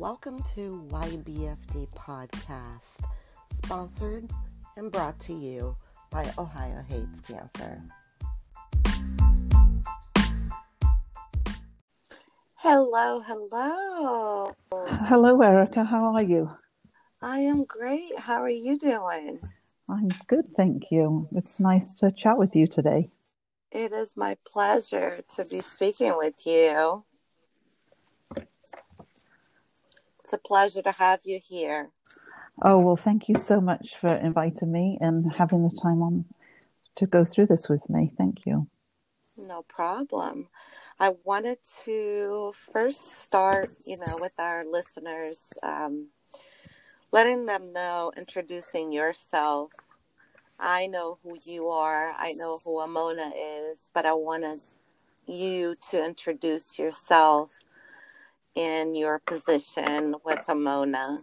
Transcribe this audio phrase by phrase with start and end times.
[0.00, 3.04] welcome to YBFD Podcast,
[3.52, 4.30] sponsored
[4.78, 5.76] and brought to you
[6.10, 7.82] by Ohio Hates Cancer.
[12.54, 14.54] Hello, hello.
[14.72, 15.84] Hello, Erica.
[15.84, 16.50] How are you?
[17.20, 18.18] I am great.
[18.18, 19.38] How are you doing?
[19.86, 21.28] I'm good, thank you.
[21.32, 23.10] It's nice to chat with you today.
[23.70, 27.04] It is my pleasure to be speaking with you.
[30.30, 31.90] It's a pleasure to have you here.
[32.62, 36.24] Oh, well, thank you so much for inviting me and having the time on
[36.94, 38.12] to go through this with me.
[38.16, 38.68] Thank you.
[39.36, 40.46] No problem.
[41.00, 46.10] I wanted to first start, you know, with our listeners, um,
[47.10, 49.72] letting them know, introducing yourself.
[50.60, 52.12] I know who you are.
[52.16, 54.60] I know who Amoena is, but I wanted
[55.26, 57.50] you to introduce yourself
[58.54, 61.18] in your position with Amoena.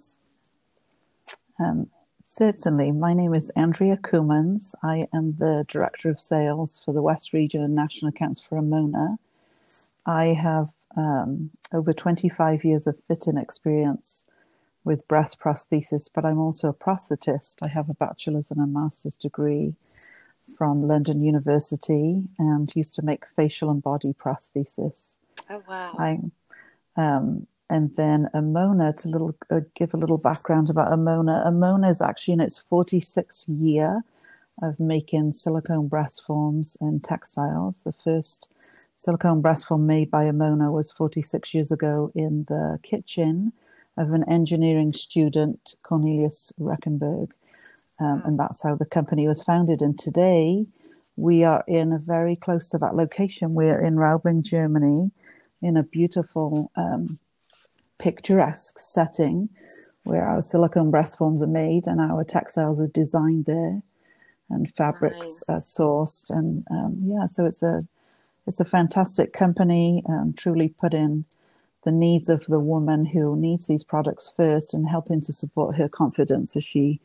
[1.59, 1.89] Um,
[2.23, 2.91] certainly.
[2.91, 4.75] My name is Andrea Coomans.
[4.83, 9.17] I am the Director of Sales for the West Region and National Accounts for Amoena.
[10.05, 14.25] I have um, over 25 years of fitting experience
[14.83, 17.57] with breast prosthesis, but I'm also a prosthetist.
[17.63, 19.75] I have a bachelor's and a master's degree
[20.57, 25.15] from London University and used to make facial and body prosthesis.
[25.49, 25.95] Oh, wow.
[25.99, 26.19] I,
[26.97, 31.45] um, and then Amoena, to little, uh, give a little background about Amoena.
[31.45, 34.01] Amoena is actually in its 46th year
[34.61, 37.81] of making silicone breast forms and textiles.
[37.83, 38.49] The first
[38.95, 43.53] silicone breast form made by Amoena was 46 years ago in the kitchen
[43.97, 47.31] of an engineering student, Cornelius Rechenberg.
[47.99, 49.81] Um, and that's how the company was founded.
[49.81, 50.65] And today
[51.15, 53.53] we are in a very close to that location.
[53.53, 55.11] We're in Raubling, Germany,
[55.61, 57.19] in a beautiful, um,
[57.97, 59.49] picturesque setting
[60.03, 63.81] where our silicone breast forms are made and our textiles are designed there
[64.49, 65.43] and fabrics nice.
[65.49, 66.29] are sourced.
[66.29, 67.85] And um, yeah, so it's a
[68.45, 71.25] it's a fantastic company, um, truly put in
[71.83, 75.89] the needs of the woman who needs these products first and helping to support her
[75.89, 77.01] confidence as she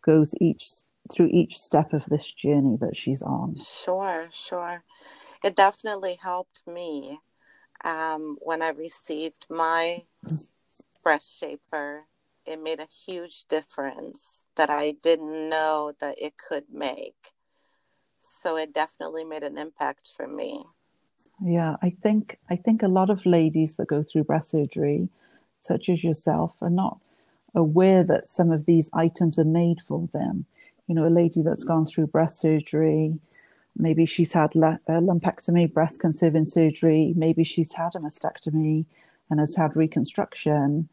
[0.00, 0.66] goes each
[1.12, 3.56] through each step of this journey that she's on.
[3.56, 4.82] Sure, sure.
[5.44, 7.20] It definitely helped me
[7.86, 10.02] um, when I received my
[11.02, 12.06] breast shaper.
[12.44, 14.18] It made a huge difference
[14.56, 17.32] that I didn't know that it could make.
[18.18, 20.64] So it definitely made an impact for me.
[21.40, 25.08] Yeah, I think I think a lot of ladies that go through breast surgery,
[25.60, 26.98] such as yourself, are not
[27.54, 30.44] aware that some of these items are made for them.
[30.88, 33.18] You know, a lady that's gone through breast surgery,
[33.78, 38.84] maybe she's had a uh, lumpectomy, breast conserving surgery, maybe she's had a mastectomy
[39.30, 40.88] and has had reconstruction,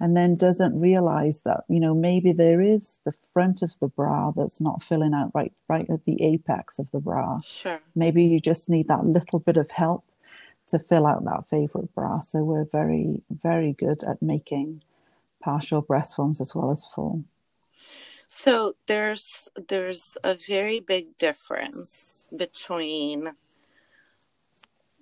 [0.00, 4.32] and then doesn't realize that you know maybe there is the front of the bra
[4.32, 7.40] that's not filling out right right at the apex of the bra.
[7.40, 7.80] Sure.
[7.94, 10.04] Maybe you just need that little bit of help
[10.68, 12.20] to fill out that favorite bra.
[12.20, 14.82] So we're very very good at making
[15.42, 17.24] partial breast forms as well as full
[18.36, 23.32] so there's there's a very big difference between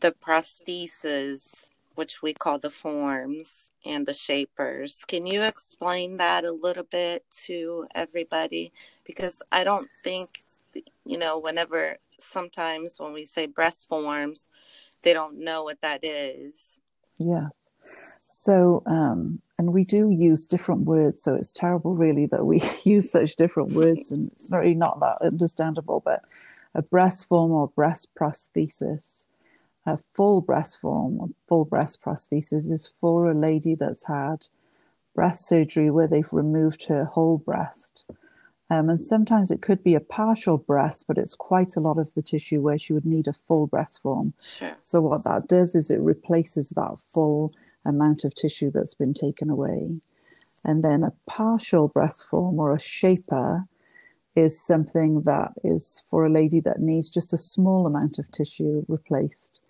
[0.00, 5.04] the prostheses which we call the forms and the shapers.
[5.06, 8.70] Can you explain that a little bit to everybody?
[9.04, 10.43] Because I don't think,
[11.04, 14.47] you know, whenever sometimes when we say breast forms,
[15.03, 16.81] they don't know what that is.
[17.19, 17.50] Yes.
[18.19, 21.23] So, um, and we do use different words.
[21.23, 25.19] So it's terrible, really, that we use such different words, and it's really not that
[25.23, 26.03] understandable.
[26.05, 26.25] But
[26.75, 29.23] a breast form or breast prosthesis
[29.87, 34.47] a full breast form, or full breast prosthesis is for a lady that's had
[35.15, 38.05] breast surgery where they've removed her whole breast.
[38.71, 42.15] Um, and sometimes it could be a partial breast, but it's quite a lot of
[42.15, 44.32] the tissue where she would need a full breast form.
[44.41, 44.75] Sure.
[44.82, 47.53] So, what that does is it replaces that full
[47.84, 50.00] amount of tissue that's been taken away.
[50.64, 53.61] And then a partial breast form or a shaper
[54.34, 58.84] is something that is for a lady that needs just a small amount of tissue
[58.88, 59.61] replaced.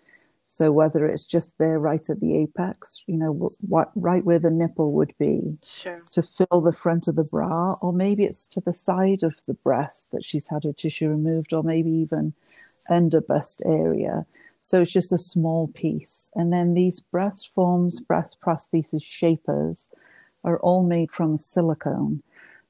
[0.53, 4.51] So whether it's just there right at the apex, you know, what right where the
[4.51, 6.03] nipple would be sure.
[6.11, 9.55] to fill the front of the bra, or maybe it's to the side of the
[9.55, 12.33] breast that she's had her tissue removed, or maybe even
[12.87, 14.27] under bust area.
[14.63, 16.31] So it's just a small piece.
[16.35, 19.87] And then these breast forms, breast prosthesis shapers
[20.43, 22.23] are all made from silicone.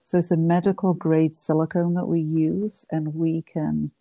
[0.04, 3.92] So it's a medical grade silicone that we use, and we can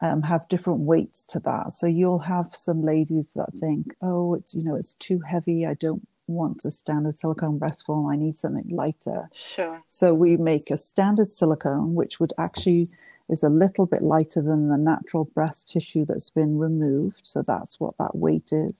[0.00, 1.72] um, have different weights to that.
[1.72, 5.66] So you'll have some ladies that think, oh, it's you know it's too heavy.
[5.66, 8.06] I don't want a standard silicone breast form.
[8.06, 9.30] I need something lighter.
[9.32, 9.82] Sure.
[9.88, 12.90] So we make a standard silicone, which would actually
[13.28, 17.20] is a little bit lighter than the natural breast tissue that's been removed.
[17.24, 18.72] So that's what that weight is.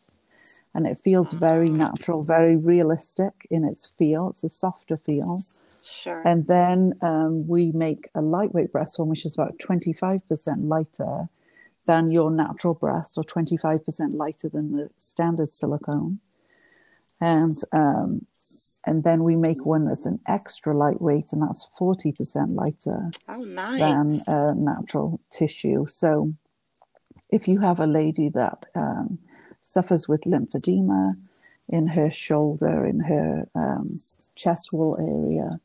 [0.74, 1.78] And it feels very Mm.
[1.78, 4.30] natural, very realistic in its feel.
[4.30, 5.44] It's a softer feel.
[5.82, 6.22] Sure.
[6.24, 11.28] And then um, we make a lightweight breast form, which is about 25% lighter
[11.86, 16.20] than your natural breast, or 25% lighter than the standard silicone.
[17.20, 18.26] And um,
[18.86, 23.80] and then we make one that's an extra lightweight, and that's 40% lighter oh, nice.
[23.80, 25.86] than uh, natural tissue.
[25.86, 26.30] So
[27.30, 29.18] if you have a lady that um,
[29.64, 31.16] suffers with lymphedema
[31.68, 33.98] in her shoulder, in her um,
[34.36, 35.60] chest wall area,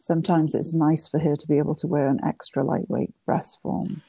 [0.00, 4.00] sometimes it's nice for her to be able to wear an extra lightweight breast form.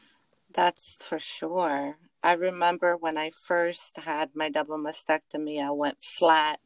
[0.54, 1.98] That's for sure.
[2.24, 6.60] I remember when I first had my double mastectomy, I went flat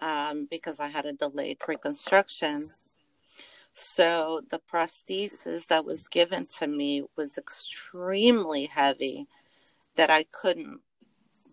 [0.00, 2.64] um, because I had a delayed reconstruction.
[3.72, 9.26] So the prosthesis that was given to me was extremely heavy
[9.96, 10.80] that I couldn't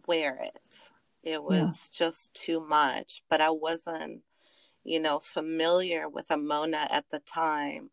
[0.08, 0.90] wear it.
[1.24, 4.22] It was just too much, but I wasn't,
[4.84, 7.90] you know, familiar with Amoena at the time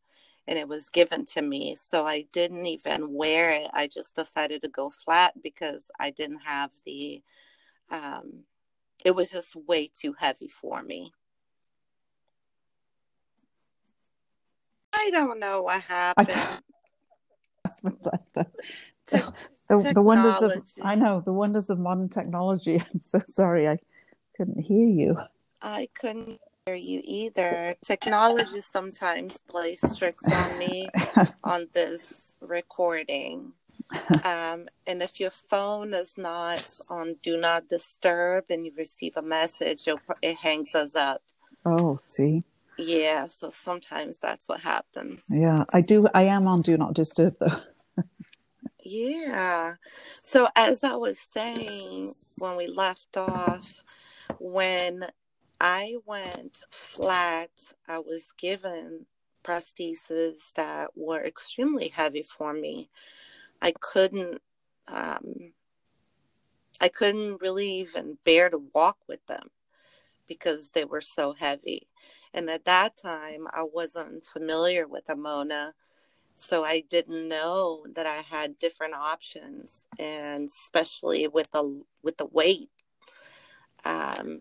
[0.47, 1.75] and it was given to me.
[1.77, 3.69] So I didn't even wear it.
[3.73, 7.23] I just decided to go flat because I didn't have the,
[7.91, 8.45] um,
[9.05, 11.13] it was just way too heavy for me.
[14.95, 16.63] I don't know what happened.
[17.83, 18.47] the,
[19.09, 19.23] Te-
[19.69, 20.53] the, the wonders of
[20.83, 22.81] I know the wonders of modern technology.
[22.95, 23.79] I'm so sorry I
[24.37, 25.19] couldn't hear you.
[25.61, 27.75] I couldn't hear you either.
[27.85, 30.89] Technology sometimes plays tricks on me
[31.45, 33.53] on this recording.
[34.25, 39.23] Um, and if your phone is not on do not disturb and you receive a
[39.23, 41.23] message, it'll, it hangs us up.
[41.65, 42.43] Oh, see,
[42.79, 45.27] Yeah, so sometimes that's what happens.
[45.29, 46.07] yeah, I do.
[46.15, 47.59] I am on Do Not Disturb though.
[48.85, 49.75] Yeah.
[50.23, 53.83] So as I was saying when we left off,
[54.39, 55.07] when
[55.61, 57.51] I went flat,
[57.89, 59.07] I was given
[59.45, 62.91] prostheses that were extremely heavy for me.
[63.63, 64.43] I couldn't
[64.89, 65.53] um
[66.81, 69.49] I couldn't really even bear to walk with them
[70.27, 71.87] because they were so heavy.
[72.35, 75.73] And at that time I wasn't familiar with Amoena.
[76.35, 82.27] So I didn't know that I had different options and especially with the with the
[82.27, 82.71] weight.
[83.85, 84.41] Um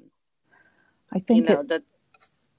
[1.14, 1.84] I you think know it, the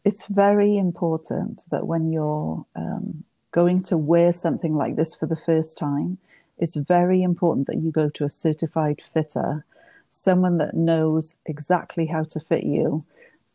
[0.04, 5.36] it's very important that when you're um, going to wear something like this for the
[5.36, 6.18] first time,
[6.58, 9.64] it's very important that you go to a certified fitter,
[10.10, 13.04] someone that knows exactly how to fit you,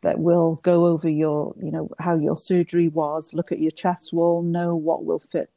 [0.02, 4.14] that will go over your, you know, how your surgery was, look at your chest
[4.14, 5.50] wall, know what will fit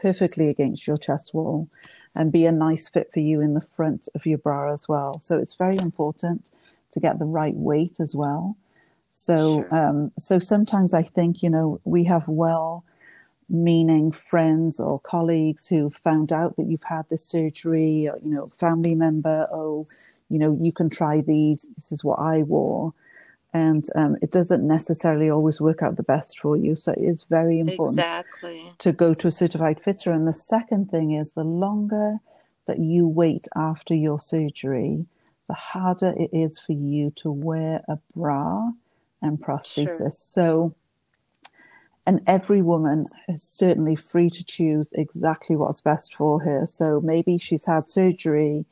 [0.00, 1.68] perfectly against your chest wall,
[2.14, 5.20] and be a nice fit for you in the front of your bra as well.
[5.22, 6.50] So it's very important
[6.92, 8.56] to get the right weight as well.
[9.12, 9.74] So, Sure.
[9.74, 12.84] um, so sometimes I think, you know, we have well
[13.48, 18.50] meaning friends or colleagues who found out that you've had this surgery, or, you know,
[18.58, 19.86] family member, oh,
[20.28, 21.66] you know, you can try these.
[21.76, 22.92] This is what I wore.
[23.54, 26.76] And um, it doesn't necessarily always work out the best for you.
[26.76, 28.70] So it is very important exactly.
[28.78, 30.12] to go to a certified fitter.
[30.12, 32.18] And the second thing is the longer
[32.66, 35.06] that you wait after your surgery,
[35.48, 38.68] the harder it is for you to wear a bra
[39.22, 39.98] and prosthesis.
[39.98, 40.12] Sure.
[40.12, 40.74] So,
[42.08, 46.66] and every woman is certainly free to choose exactly what's best for her.
[46.66, 48.64] So maybe she's had surgery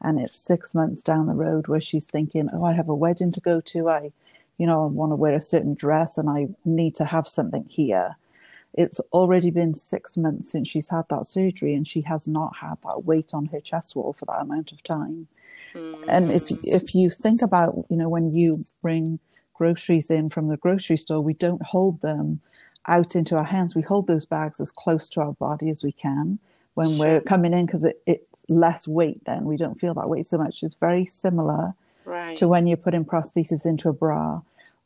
[0.00, 3.32] and it's six months down the road where she's thinking, oh, I have a wedding
[3.32, 3.88] to go to.
[3.88, 4.12] I,
[4.56, 7.66] you know, I want to wear a certain dress and I need to have something
[7.68, 8.14] here.
[8.72, 12.76] It's already been six months since she's had that surgery and she has not had
[12.84, 15.26] that weight on her chest wall for that amount of time.
[15.74, 16.06] Mm.
[16.08, 19.18] And if if you think about, you know, when you bring
[19.54, 22.42] groceries in from the grocery store, we don't hold them
[22.86, 23.74] out into our hands.
[23.74, 26.38] We hold those bags as close to our body as we can
[26.74, 29.44] when we're coming in because it, it's less weight then.
[29.44, 30.62] We don't feel that weight so much.
[30.62, 31.74] It's very similar
[32.04, 32.36] right.
[32.38, 34.40] to when you're putting prosthesis into a bra.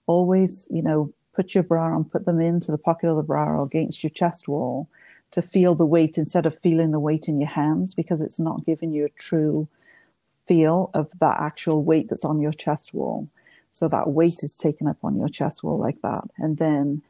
[0.07, 3.45] Always, you know, put your bra on, put them into the pocket of the bra
[3.45, 4.89] or against your chest wall
[5.31, 8.67] to feel the weight instead of feeling the weight in your hands because it's not
[8.67, 9.69] giving you a true
[10.49, 13.29] feel of that actual weight that's on your chest wall.
[13.73, 16.25] So that weight is taken up on your chest wall like that.
[16.39, 17.03] And then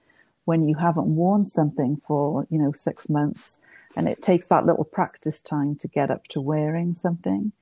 [0.50, 3.60] when you haven't worn something for, you know, six months
[3.94, 7.52] and it takes that little practice time to get up to wearing something,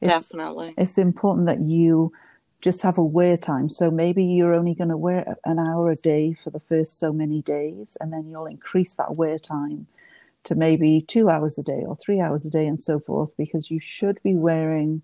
[0.00, 0.72] it's, Definitely.
[0.78, 2.14] it's important that you
[2.62, 3.68] just have a wear time.
[3.68, 7.12] So maybe you're only going to wear an hour a day for the first so
[7.12, 9.86] many days, and then you'll increase that wear time
[10.44, 13.70] to maybe two hours a day or three hours a day and so forth, because
[13.70, 15.02] you should be wearing,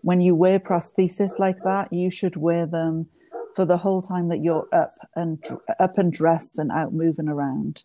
[0.00, 3.06] when you wear prosthesis like that, you should wear them
[3.54, 5.42] for the whole time that you're up and
[5.78, 7.82] up and dressed and out moving around.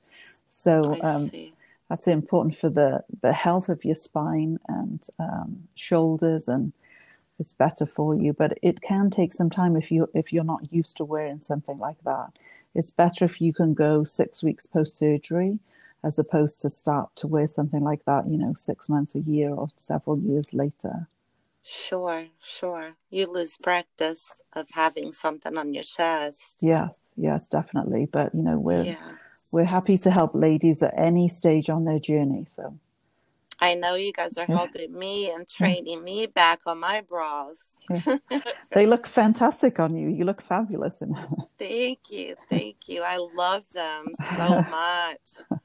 [0.47, 1.31] So um,
[1.89, 6.73] that's important for the, the health of your spine and um, shoulders and
[7.39, 8.33] it's better for you.
[8.33, 11.77] But it can take some time if you if you're not used to wearing something
[11.77, 12.31] like that.
[12.73, 15.59] It's better if you can go six weeks post surgery
[16.03, 19.49] as opposed to start to wear something like that, you know, six months, a year,
[19.49, 21.07] or several years later.
[21.67, 22.95] Sure, sure.
[23.09, 26.57] You lose practice of having something on your chest.
[26.61, 28.07] Yes, yes, definitely.
[28.11, 29.13] But you know, we're yeah.
[29.51, 32.45] we're happy to help ladies at any stage on their journey.
[32.51, 32.77] So
[33.59, 37.55] I know you guys are helping me and training me back on my bras.
[37.89, 38.17] Yeah.
[38.71, 40.09] they look fantastic on you.
[40.09, 41.35] You look fabulous in them.
[41.57, 42.35] Thank you.
[42.47, 43.01] Thank you.
[43.03, 45.61] I love them so much.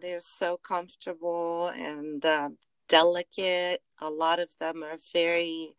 [0.00, 2.50] They're so comfortable and uh,
[2.88, 3.82] delicate.
[4.00, 5.74] A lot of them are very,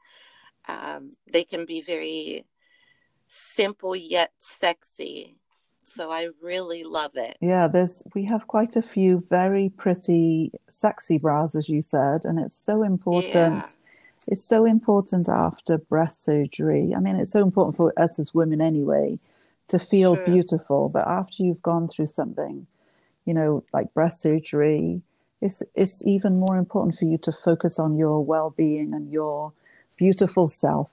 [0.67, 2.45] um, they can be very
[3.27, 5.39] simple yet sexy
[5.89, 7.37] so I really love it.
[7.41, 12.39] Yeah, there's we have quite a few very pretty, sexy bras, as you said, and
[12.39, 13.33] it's so important.
[13.33, 13.65] Yeah.
[14.27, 16.93] It's so important after breast surgery.
[16.95, 19.17] I mean, it's so important for us as women anyway
[19.69, 20.25] to feel True.
[20.25, 20.89] beautiful.
[20.89, 22.67] But after you've gone through something,
[23.25, 25.01] you know, like breast surgery,
[25.41, 29.53] it's it's even more important for you to focus on your well-being and your
[29.97, 30.91] beautiful self.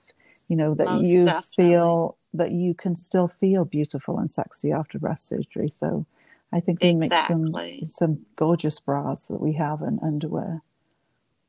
[0.49, 1.65] You know that Most you definitely.
[1.67, 5.73] feel that you can still feel beautiful and sexy after breast surgery.
[5.79, 6.07] So
[6.53, 7.79] I think we exactly.
[7.81, 10.63] make some some gorgeous bras that we have and underwear.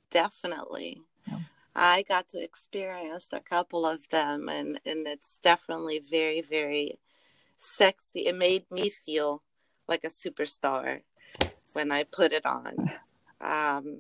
[0.10, 1.02] Definitely.
[1.28, 1.40] Yeah.
[1.76, 7.00] I got to experience a couple of them and, and it's definitely very, very
[7.58, 8.22] sexy.
[8.22, 9.44] It made me feel
[9.88, 11.02] like a superstar
[11.78, 12.74] when I put it on.
[13.40, 14.00] Um,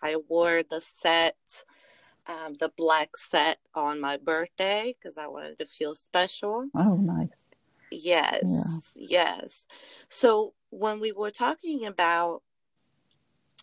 [0.00, 1.36] I wore the set
[2.26, 6.68] um, the black set on my birthday because I wanted to feel special.
[6.74, 7.28] Oh, nice.
[7.90, 8.78] Yes, yeah.
[8.94, 9.64] yes.
[10.08, 12.42] So when we were talking about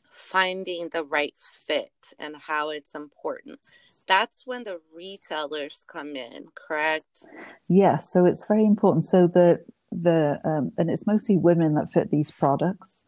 [0.10, 1.36] finding the right
[1.68, 3.60] fit and how it's important,
[4.08, 7.26] that's when the retailers come in, correct?
[7.68, 8.12] Yes.
[8.12, 9.06] So it's very important.
[9.06, 13.05] So the the um, and it's mostly women that fit these products.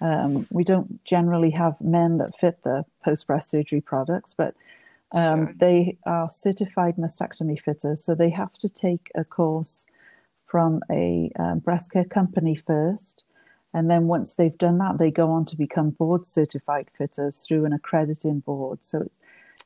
[0.00, 4.54] Um, we don't generally have men that fit the post breast surgery products, but
[5.12, 5.54] um, sure.
[5.58, 9.86] They are certified mastectomy fitters, so they have to take a course
[10.46, 13.24] from a um, breast care company first.
[13.74, 17.64] And then once they've done that, they go on to become board certified fitters through
[17.64, 18.78] an accrediting board.
[18.82, 19.10] So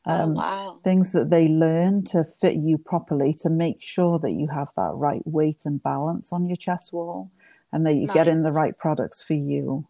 [0.07, 0.81] oh, um, oh, wow.
[0.85, 4.93] things that they learn to fit you properly to make sure that you have that
[4.95, 7.31] right weight and balance on your chest wall
[7.73, 8.15] and that you nice.
[8.15, 9.87] get in the right products for you.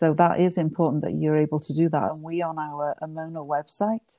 [0.00, 2.12] So that is important that you're able to do that.
[2.12, 4.16] And we on our Amoena website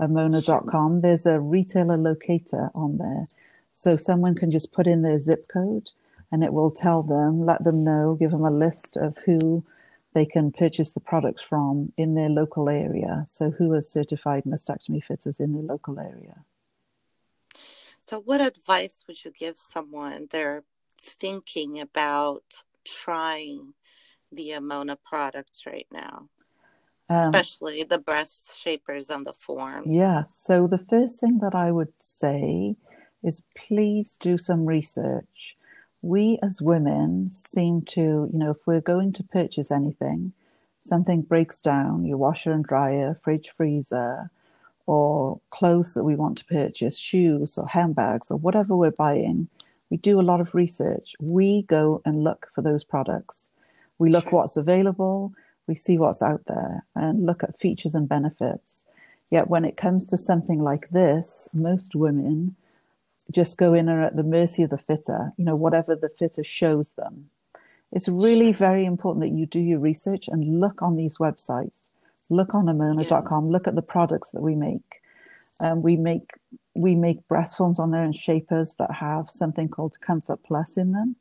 [0.00, 3.26] amoena.com, there's a retailer locator on there.
[3.74, 5.90] So someone can just put in their zip code
[6.32, 9.66] and it will tell them, let them know, give them a list of who
[10.14, 13.26] they can purchase the products from in their local area.
[13.28, 16.44] So, who are certified mastectomy fitters in their local area?
[18.00, 20.64] So, what advice would you give someone they're
[21.02, 22.44] thinking about
[22.84, 23.74] trying
[24.32, 26.28] the Amoena products right now?
[27.10, 29.96] Um, Especially the breast shapers and the forms.
[29.96, 30.24] Yeah.
[30.24, 32.76] So the first thing that I would say
[33.22, 35.56] is please do some research.
[36.02, 40.32] We as women seem to, you know, if we're going to purchase anything,
[40.80, 44.30] something breaks down, your washer and dryer, fridge, freezer,
[44.86, 49.48] or clothes that we want to purchase, shoes or handbags or whatever we're buying,
[49.90, 51.14] we do a lot of research.
[51.20, 53.48] We go and look for those products.
[53.98, 54.40] We look sure.
[54.40, 55.34] what's available
[55.68, 58.84] we see what's out there and look at features and benefits.
[59.30, 62.56] Yet when it comes to something like this, most women
[63.30, 66.08] just go in and are at the mercy of the fitter, you know, whatever the
[66.08, 67.28] fitter shows them.
[67.92, 71.90] It's really very important that you do your research and look on these websites.
[72.30, 73.52] Look on amoena.com, yeah.
[73.52, 75.00] look at the products that we make.
[75.60, 76.30] Um, we make
[76.74, 80.92] we make breast forms on there and shapers that have something called Comfort Plus in
[80.92, 81.16] them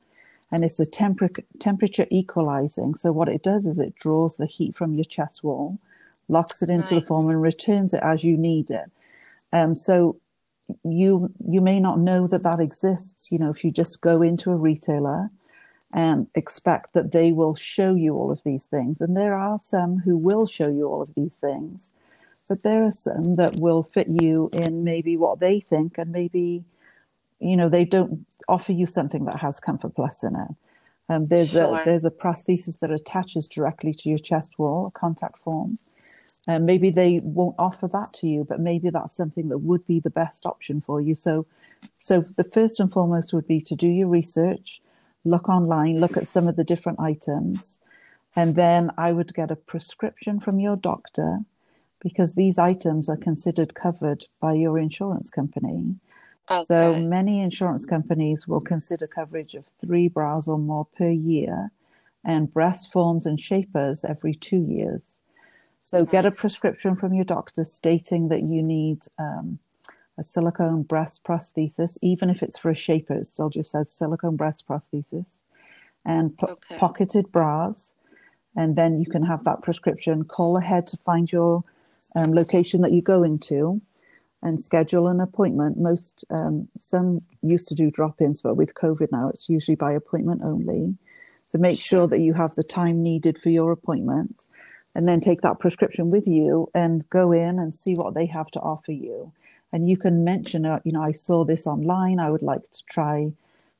[0.51, 2.95] and it's a temper- temperature equalizing.
[2.95, 5.79] So what it does is it draws the heat from your chest wall,
[6.27, 7.01] locks it into nice.
[7.03, 8.91] the form, and returns it as you need it.
[9.53, 10.17] Um, so
[10.83, 13.31] you you may not know that that exists.
[13.31, 15.29] You know, if you just go into a retailer
[15.93, 19.99] and expect that they will show you all of these things, and there are some
[19.99, 21.91] who will show you all of these things,
[22.49, 26.63] but there are some that will fit you in maybe what they think, and maybe,
[27.39, 30.55] you know, they don't offer you something that has Comfort Plus in it.
[31.09, 31.79] Um, there's sure.
[31.79, 35.79] a there's a prosthesis that attaches directly to your chest wall, a contact form.
[36.47, 39.85] And um, maybe they won't offer that to you, but maybe that's something that would
[39.85, 41.13] be the best option for you.
[41.13, 41.45] So,
[41.99, 44.81] so the first and foremost would be to do your research,
[45.25, 47.79] look online, look at some of the different items,
[48.33, 51.39] and then I would get a prescription from your doctor
[51.99, 55.95] because these items are considered covered by your insurance company.
[56.49, 56.63] Okay.
[56.63, 61.71] So many insurance companies will consider coverage of three bras or more per year
[62.23, 65.19] and breast forms and shapers every two years.
[65.83, 66.11] So nice.
[66.11, 69.59] get a prescription from your doctor stating that you need um,
[70.17, 74.35] a silicone breast prosthesis, even if it's for a shaper, it still just says silicone
[74.35, 75.39] breast prosthesis,
[76.05, 76.77] and po- okay.
[76.77, 77.91] pocketed bras.
[78.55, 80.23] And then you can have that prescription.
[80.25, 81.63] Call ahead to find your
[82.15, 83.79] um, location that you're going to
[84.43, 85.77] and schedule an appointment.
[85.77, 89.93] Most, um, some used to do drop ins, but with COVID now, it's usually by
[89.93, 90.95] appointment only.
[91.49, 94.45] So make sure that you have the time needed for your appointment
[94.93, 98.47] and then take that prescription with you and go in and see what they have
[98.51, 99.31] to offer you.
[99.71, 102.19] And you can mention, uh, you know, I saw this online.
[102.19, 103.31] I would like to try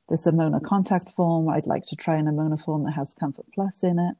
[0.08, 1.48] this Amoena contact form.
[1.48, 4.16] I'd like to try an Amoena form that has Comfort Plus in it.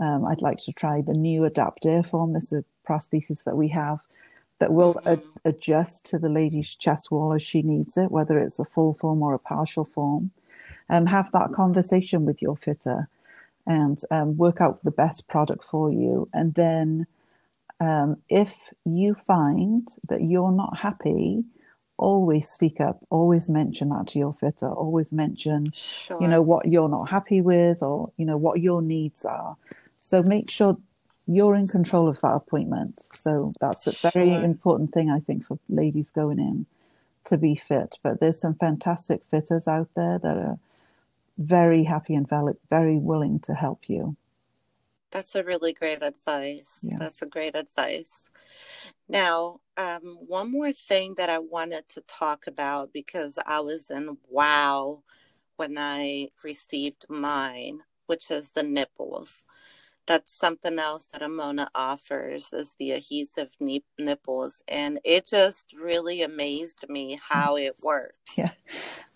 [0.00, 2.32] Um, I'd like to try the new Adapt Air form.
[2.32, 4.00] This is a prosthesis that we have
[4.62, 8.60] that will ad- adjust to the lady's chest wall as she needs it, whether it's
[8.60, 10.30] a full form or a partial form.
[10.88, 13.08] Um, have that conversation with your fitter
[13.66, 16.28] and um, work out the best product for you.
[16.32, 17.08] And then,
[17.80, 18.54] um, if
[18.84, 21.42] you find that you're not happy,
[21.96, 23.04] always speak up.
[23.10, 24.70] Always mention that to your fitter.
[24.70, 26.18] Always mention, sure.
[26.20, 29.56] you know, what you're not happy with, or you know what your needs are.
[29.98, 30.78] So make sure
[31.26, 33.02] you're in control of that appointment.
[33.12, 34.44] So that's a very sure.
[34.44, 36.66] important thing, I think, for ladies going in
[37.26, 37.98] to be fit.
[38.02, 40.58] But there's some fantastic fitters out there that are
[41.38, 44.16] very happy and very willing to help you.
[45.10, 46.80] That's a really great advice.
[46.82, 46.96] Yeah.
[46.98, 48.30] That's a great advice.
[49.08, 54.16] Now, um, one more thing that I wanted to talk about because I was in
[54.28, 55.02] wow
[55.56, 59.44] when I received mine, which is the nipples
[60.06, 63.56] that's something else that Amoena offers is the adhesive
[63.98, 68.18] nipples, and it just really amazed me how it works.
[68.36, 68.50] Yeah,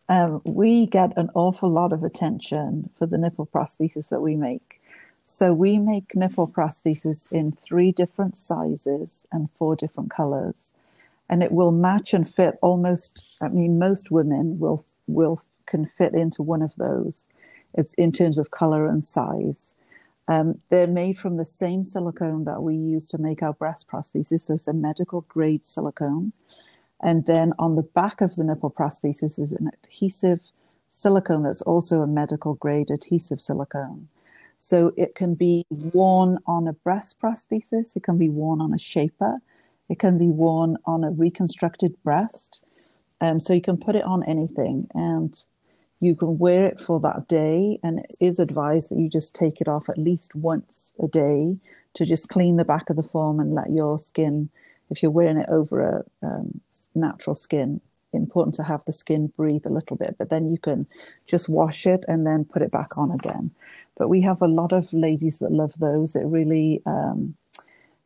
[0.08, 4.80] um, we get an awful lot of attention for the nipple prosthesis that we make.
[5.24, 10.72] So we make nipple prosthesis in three different sizes and four different colors,
[11.28, 13.24] and it will match and fit almost.
[13.42, 17.26] I mean, most women will will can fit into one of those.
[17.74, 19.75] It's in terms of color and size.
[20.28, 24.42] Um, they're made from the same silicone that we use to make our breast prosthesis,
[24.42, 26.32] so it's a medical grade silicone.
[27.00, 30.40] And then on the back of the nipple prosthesis is an adhesive
[30.90, 34.08] silicone that's also a medical grade adhesive silicone.
[34.58, 38.78] So it can be worn on a breast prosthesis, it can be worn on a
[38.78, 39.38] shaper,
[39.88, 42.60] it can be worn on a reconstructed breast.
[43.20, 44.88] Um, so you can put it on anything.
[44.94, 45.38] And
[46.00, 49.60] you can wear it for that day, and it is advised that you just take
[49.60, 51.58] it off at least once a day
[51.94, 54.50] to just clean the back of the form and let your skin,
[54.90, 56.60] if you're wearing it over a um,
[56.94, 57.80] natural skin,
[58.12, 60.86] important to have the skin breathe a little bit, but then you can
[61.26, 63.50] just wash it and then put it back on again.
[63.96, 66.14] But we have a lot of ladies that love those.
[66.14, 67.34] It really, um,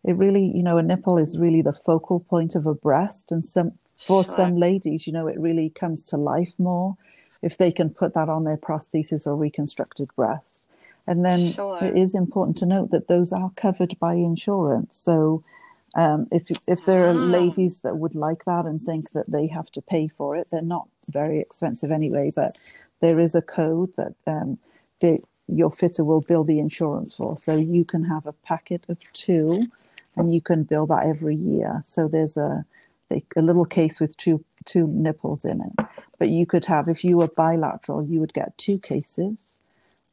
[0.05, 3.45] it really, you know, a nipple is really the focal point of a breast, and
[3.45, 4.35] some for sure.
[4.35, 6.97] some ladies, you know, it really comes to life more
[7.43, 10.65] if they can put that on their prosthesis or reconstructed breast.
[11.07, 11.79] And then sure.
[11.83, 14.99] it is important to note that those are covered by insurance.
[14.99, 15.43] So
[15.95, 17.13] um, if if there are ah.
[17.13, 20.63] ladies that would like that and think that they have to pay for it, they're
[20.63, 22.33] not very expensive anyway.
[22.35, 22.57] But
[23.01, 24.59] there is a code that um,
[25.01, 27.37] the, your fitter will bill the insurance for.
[27.39, 29.67] So you can have a packet of two,
[30.17, 31.83] and you can bill that every year.
[31.87, 32.65] So there's a
[33.11, 35.87] a little case with two two nipples in it.
[36.19, 39.57] But you could have, if you were bilateral, you would get two cases,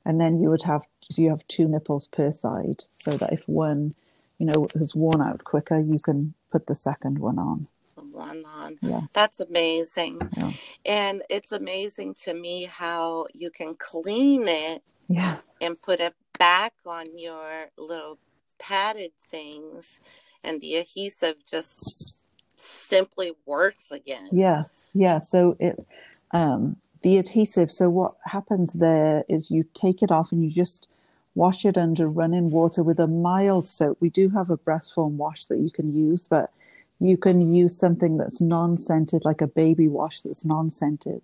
[0.06, 0.84] and then you would have
[1.16, 3.96] you have two nipples per side, so that if one,
[4.40, 7.68] you know, has worn out quicker, you can put the second one on.
[8.12, 8.78] One on.
[8.82, 9.02] Yeah.
[9.14, 10.20] That's amazing.
[10.36, 10.52] Yeah.
[10.86, 15.38] And it's amazing to me how you can clean it yeah.
[15.62, 18.18] and put it back on your little
[18.58, 20.00] padded things
[20.44, 22.17] and the adhesive just
[22.58, 24.28] simply works again.
[24.32, 25.20] Yes, yeah.
[25.20, 25.86] So it
[26.32, 27.72] um, the adhesive.
[27.72, 30.88] So what happens there is you take it off and you just
[31.36, 33.98] wash it under running water with a mild soap.
[34.00, 36.52] We do have a breast foam wash that you can use, but
[37.00, 41.22] you can use something that's non scented, like a baby wash that's non scented.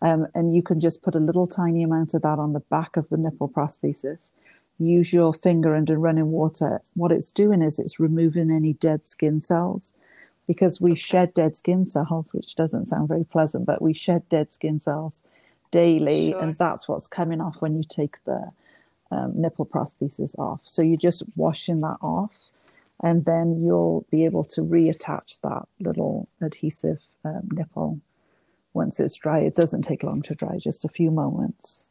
[0.00, 2.96] Um, and you can just put a little tiny amount of that on the back
[2.96, 4.30] of the nipple prosthesis.
[4.78, 6.80] Use your finger under running water.
[6.94, 9.92] What it's doing is it's removing any dead skin cells
[10.46, 14.50] because we shed dead skin cells, which doesn't sound very pleasant, but we shed dead
[14.50, 15.22] skin cells
[15.70, 16.42] daily, sure.
[16.42, 18.50] and that's what's coming off when you take the
[19.10, 20.60] um, nipple prosthesis off.
[20.64, 22.32] So you're just washing that off,
[23.02, 28.00] and then you'll be able to reattach that little adhesive um, nipple
[28.74, 29.40] once it's dry.
[29.40, 31.84] It doesn't take long to dry, just a few moments.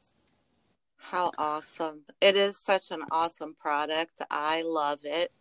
[0.97, 2.01] How awesome!
[2.21, 4.21] It is such an awesome product.
[4.29, 5.31] I love it.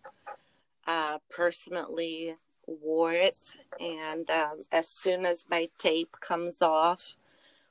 [0.87, 2.35] Uh, personally,
[2.81, 7.17] wore it, and um, as soon as my tape comes off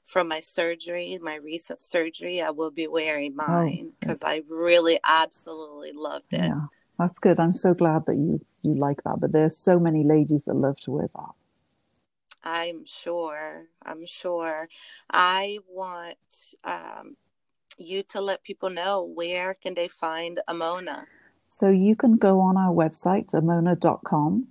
[0.06, 4.28] from my surgery, my recent surgery, I will be wearing oh, mine because oh.
[4.28, 6.42] I really absolutely loved it.
[6.42, 6.62] Yeah,
[6.98, 7.40] that's good.
[7.40, 9.18] I'm so glad that you you like that.
[9.20, 11.34] But there's so many ladies that love to wear that.
[12.44, 13.68] I'm sure.
[13.84, 14.68] I'm sure.
[15.12, 16.18] I want
[16.64, 17.18] um,
[17.78, 21.06] you to let people know where can they find Amoena.
[21.46, 24.48] So you can go on our website, amoena.com,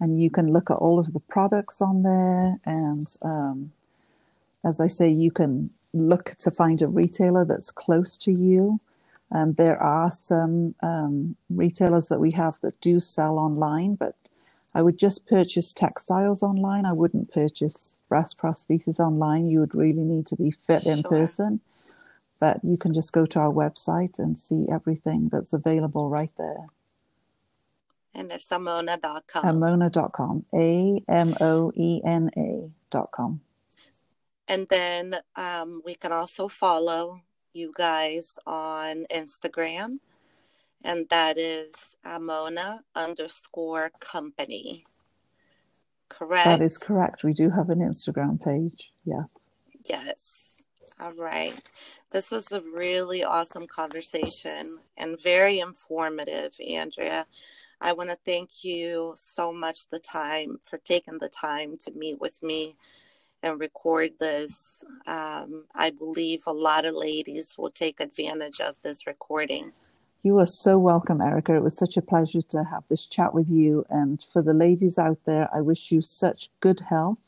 [0.00, 2.58] and you can look at all of the products on there.
[2.64, 3.72] And um,
[4.64, 8.80] as I say, you can look to find a retailer that's close to you.
[9.32, 14.16] Um, there are some um, retailers that we have that do sell online, but
[14.74, 16.84] I would just purchase textiles online.
[16.84, 19.48] I wouldn't purchase breast prosthesis online.
[19.48, 21.60] You would really need to be fit in person.
[22.38, 26.66] But you can just go to our website and see everything that's available right there.
[28.14, 29.44] And it's amoena.com.
[29.44, 30.44] Amoena.com.
[30.54, 33.40] A M O E N A.com.
[34.48, 37.20] And then um, we can also follow
[37.52, 39.98] you guys on Instagram,
[40.84, 44.84] and that is Amoena underscore company.
[46.08, 46.46] Correct?
[46.46, 47.22] That is correct.
[47.22, 48.90] We do have an Instagram page.
[49.04, 49.26] Yes.
[49.88, 50.36] Yes.
[50.98, 51.54] All right.
[52.10, 57.24] This was a really awesome conversation and very informative, Andrea.
[57.80, 62.20] I want to thank you so much the time for taking the time to meet
[62.20, 62.76] with me
[63.42, 64.84] and record this.
[65.06, 69.72] Um, I believe a lot of ladies will take advantage of this recording.
[70.22, 71.56] You are so welcome, Erica.
[71.56, 73.86] It was such a pleasure to have this chat with you.
[73.88, 77.18] And for the ladies out there, I wish you such good health.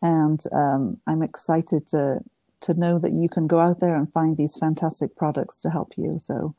[0.00, 2.20] And um, I'm excited to
[2.60, 5.94] to know that you can go out there and find these fantastic products to help
[5.96, 6.20] you.
[6.22, 6.54] So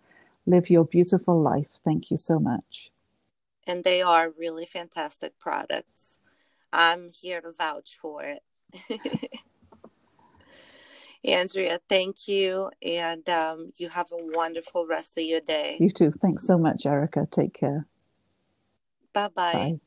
[0.45, 1.69] live your beautiful life.
[1.85, 2.91] Thank you so much
[3.67, 6.19] and they are really fantastic products.
[6.71, 8.41] I'm here to vouch for it.
[11.25, 12.69] Andrea, thank you.
[12.81, 15.77] And um, you have a wonderful rest of your day.
[15.79, 16.11] You too.
[16.11, 17.27] Thanks so much, Erica.
[17.29, 17.87] Take care.
[19.13, 19.53] Bye-bye.
[19.53, 19.79] Bye.